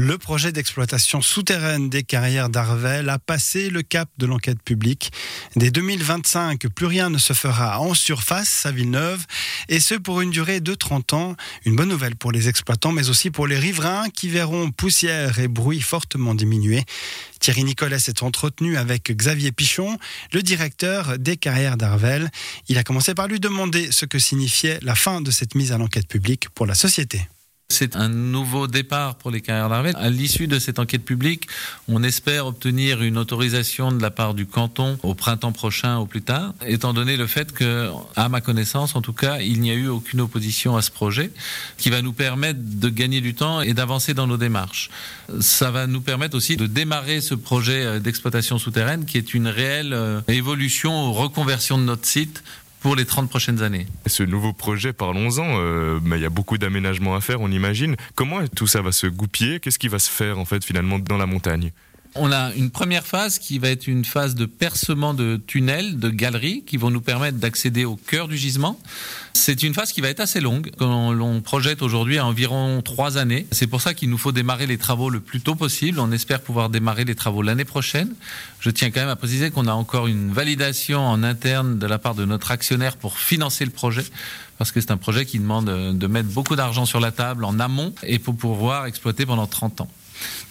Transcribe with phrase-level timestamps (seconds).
[0.00, 5.10] Le projet d'exploitation souterraine des carrières d'Arvel a passé le cap de l'enquête publique.
[5.56, 9.26] Dès 2025, plus rien ne se fera en surface à Villeneuve,
[9.68, 11.36] et ce pour une durée de 30 ans.
[11.64, 15.48] Une bonne nouvelle pour les exploitants, mais aussi pour les riverains qui verront poussière et
[15.48, 16.84] bruit fortement diminuer.
[17.40, 19.98] Thierry Nicolas s'est entretenu avec Xavier Pichon,
[20.32, 22.30] le directeur des carrières d'Arvel.
[22.68, 25.76] Il a commencé par lui demander ce que signifiait la fin de cette mise à
[25.76, 27.26] l'enquête publique pour la société.
[27.70, 29.94] C'est un nouveau départ pour les carrières d'Arvel.
[29.98, 31.48] À l'issue de cette enquête publique,
[31.86, 36.22] on espère obtenir une autorisation de la part du canton au printemps prochain au plus
[36.22, 39.74] tard, étant donné le fait que, à ma connaissance en tout cas, il n'y a
[39.74, 41.30] eu aucune opposition à ce projet,
[41.76, 44.88] qui va nous permettre de gagner du temps et d'avancer dans nos démarches.
[45.38, 49.92] Ça va nous permettre aussi de démarrer ce projet d'exploitation souterraine qui est une réelle
[49.92, 52.42] euh, évolution, reconversion de notre site
[52.80, 53.86] pour les 30 prochaines années.
[54.06, 57.96] Ce nouveau projet, parlons-en, euh, il y a beaucoup d'aménagements à faire, on imagine.
[58.14, 59.60] Comment tout ça va se goupiller?
[59.60, 61.72] Qu'est-ce qui va se faire en fait finalement dans la montagne?
[62.18, 66.08] On a une première phase qui va être une phase de percement de tunnels, de
[66.10, 68.78] galeries, qui vont nous permettre d'accéder au cœur du gisement.
[69.34, 73.46] C'est une phase qui va être assez longue, qu'on projette aujourd'hui à environ trois années.
[73.52, 76.00] C'est pour ça qu'il nous faut démarrer les travaux le plus tôt possible.
[76.00, 78.14] On espère pouvoir démarrer les travaux l'année prochaine.
[78.60, 81.98] Je tiens quand même à préciser qu'on a encore une validation en interne de la
[81.98, 84.04] part de notre actionnaire pour financer le projet
[84.58, 87.60] parce que c'est un projet qui demande de mettre beaucoup d'argent sur la table en
[87.60, 89.88] amont et pour pouvoir exploiter pendant 30 ans.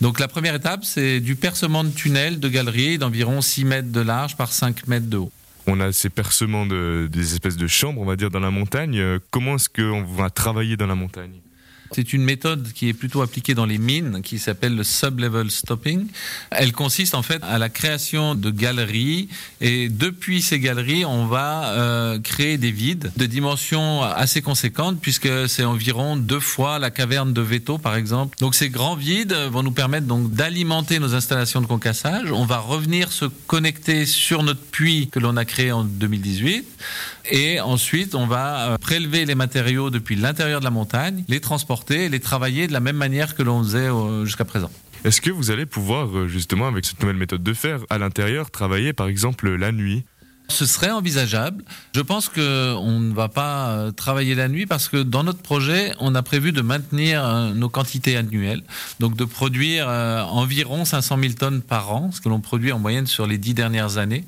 [0.00, 4.00] Donc la première étape, c'est du percement de tunnels, de galeries d'environ 6 mètres de
[4.00, 5.32] large par 5 mètres de haut.
[5.66, 9.02] On a ces percements de, des espèces de chambres, on va dire, dans la montagne.
[9.30, 11.40] Comment est-ce qu'on va travailler dans la montagne?
[11.92, 16.06] C'est une méthode qui est plutôt appliquée dans les mines, qui s'appelle le sub-level stopping.
[16.50, 19.28] Elle consiste en fait à la création de galeries
[19.60, 25.48] et depuis ces galeries, on va euh, créer des vides de dimensions assez conséquentes puisque
[25.48, 28.36] c'est environ deux fois la caverne de Veto par exemple.
[28.40, 32.30] Donc ces grands vides vont nous permettre donc d'alimenter nos installations de concassage.
[32.32, 36.66] On va revenir se connecter sur notre puits que l'on a créé en 2018
[37.30, 41.75] et ensuite on va euh, prélever les matériaux depuis l'intérieur de la montagne, les transporter
[41.90, 44.70] et les travailler de la même manière que l'on faisait euh, jusqu'à présent.
[45.04, 48.50] Est-ce que vous allez pouvoir, euh, justement, avec cette nouvelle méthode de faire, à l'intérieur,
[48.50, 50.04] travailler par exemple la nuit?
[50.48, 51.64] Ce serait envisageable.
[51.92, 52.40] Je pense qu'on
[53.00, 56.52] ne va pas euh, travailler la nuit parce que dans notre projet, on a prévu
[56.52, 58.62] de maintenir nos quantités annuelles,
[59.00, 63.06] donc de produire environ 500 000 tonnes par an, ce que l'on produit en moyenne
[63.06, 64.24] sur les dix dernières années.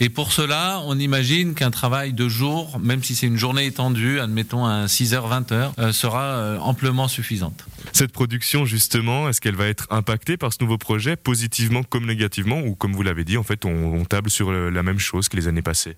[0.00, 4.20] Et pour cela, on imagine qu'un travail de jour, même si c'est une journée étendue,
[4.20, 7.66] admettons à 6h, 20h, euh, sera euh, amplement suffisante.
[7.92, 12.60] Cette production, justement, est-ce qu'elle va être impactée par ce nouveau projet, positivement comme négativement,
[12.60, 15.36] ou comme vous l'avez dit, en fait, on, on table sur la même chose que
[15.36, 15.96] les années passées?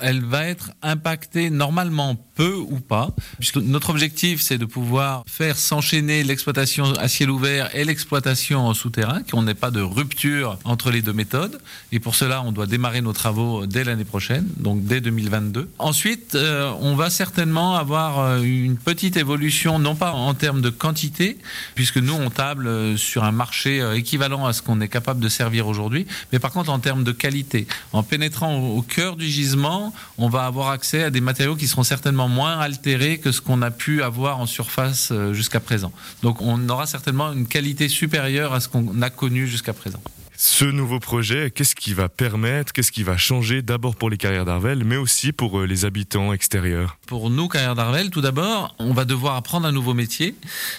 [0.00, 3.10] Elle va être impactée normalement peu ou pas,
[3.56, 9.22] notre objectif c'est de pouvoir faire s'enchaîner l'exploitation à ciel ouvert et l'exploitation en souterrain,
[9.22, 11.58] qu'on n'ait pas de rupture entre les deux méthodes.
[11.92, 15.70] Et pour cela, on doit démarrer nos travaux dès l'année prochaine, donc dès 2022.
[15.78, 20.70] Ensuite, euh, on va certainement avoir euh, une petite évolution, non pas en termes de
[20.70, 21.38] quantité,
[21.74, 25.28] puisque nous on table euh, sur un marché équivalent à ce qu'on est capable de
[25.28, 27.66] servir aujourd'hui, mais par contre en termes de qualité.
[27.92, 29.85] En pénétrant au cœur du gisement,
[30.18, 33.62] on va avoir accès à des matériaux qui seront certainement moins altéré que ce qu'on
[33.62, 35.92] a pu avoir en surface euh, jusqu'à présent.
[36.22, 40.00] Donc on aura certainement une qualité supérieure à ce qu'on a connu jusqu'à présent.
[40.38, 44.44] Ce nouveau projet, qu'est-ce qui va permettre, qu'est-ce qui va changer d'abord pour les carrières
[44.44, 46.98] d'Arvel, mais aussi pour euh, les habitants extérieurs?
[47.06, 50.34] Pour nous, carrières d'Arvel, tout d'abord, on va devoir apprendre un nouveau métier.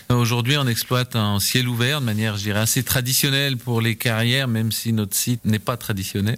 [0.10, 4.48] Aujourd'hui, on exploite un ciel ouvert de manière, je dirais, assez traditionnelle pour les carrières,
[4.48, 6.38] même si notre site n'est pas traditionnel.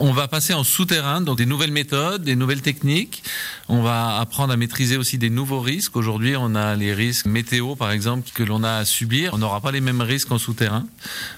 [0.00, 3.22] On va passer en souterrain, donc des nouvelles méthodes, des nouvelles techniques.
[3.68, 5.94] On va apprendre à maîtriser aussi des nouveaux risques.
[5.94, 9.34] Aujourd'hui, on a les risques météo, par exemple, que l'on a à subir.
[9.34, 10.86] On n'aura pas les mêmes risques en souterrain.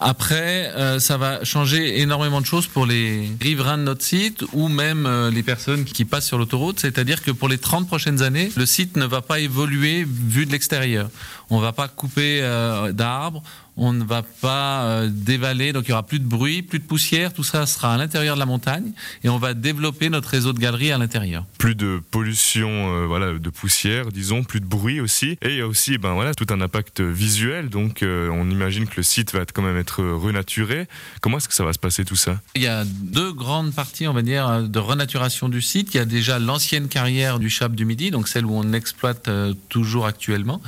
[0.01, 4.69] Après, euh, ça va changer énormément de choses pour les riverains de notre site ou
[4.69, 6.81] même euh, les personnes qui passent sur l'autoroute.
[6.81, 10.53] C'est-à-dire que pour les 30 prochaines années, le site ne va pas évoluer vu de
[10.53, 11.11] l'extérieur.
[11.51, 13.43] On ne va pas couper euh, d'arbres,
[13.77, 16.85] on ne va pas euh, dévaler, donc il y aura plus de bruit, plus de
[16.85, 18.93] poussière, tout ça sera à l'intérieur de la montagne
[19.25, 21.45] et on va développer notre réseau de galeries à l'intérieur.
[21.59, 25.61] Plus de pollution, euh, voilà, de poussière, disons, plus de bruit aussi, et il y
[25.61, 27.71] a aussi, ben voilà, tout un impact visuel.
[27.71, 30.87] Donc euh, on imagine que le site va quand même être renaturé.
[31.21, 32.41] Comment est-ce que ça va se passer tout ça?
[32.55, 35.95] Il y a deux grandes parties, on va dire, de renaturation du site.
[35.95, 39.31] Il y a déjà l'ancienne carrière du Chap du Midi, donc celle où on exploite
[39.69, 40.61] toujours actuellement.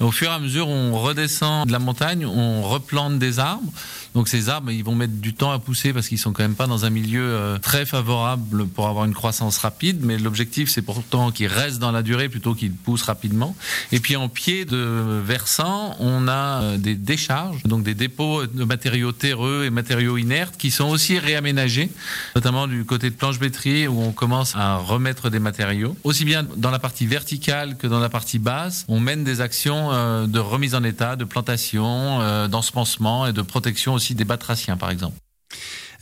[0.00, 3.72] Au fur et à mesure, on redescend de la montagne, on on replante des arbres.
[4.14, 6.56] Donc ces arbres, ils vont mettre du temps à pousser parce qu'ils sont quand même
[6.56, 10.00] pas dans un milieu euh, très favorable pour avoir une croissance rapide.
[10.04, 13.54] Mais l'objectif, c'est pourtant qu'ils restent dans la durée plutôt qu'ils poussent rapidement.
[13.92, 18.64] Et puis en pied de versant, on a euh, des décharges, donc des dépôts de
[18.64, 21.90] matériaux terreux et matériaux inertes qui sont aussi réaménagés,
[22.34, 25.96] notamment du côté de planche-bétrie où on commence à remettre des matériaux.
[26.02, 29.92] Aussi bien dans la partie verticale que dans la partie basse, on mène des actions
[29.92, 34.90] euh, de remise en état, de plantation, d'ensemencement et de protection aussi des batraciens, par
[34.90, 35.16] exemple.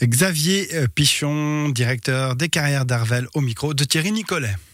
[0.03, 4.55] Xavier Pichon, directeur des carrières d'Arvel, au micro de Thierry Nicolet.